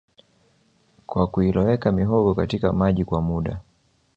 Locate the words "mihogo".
1.91-2.35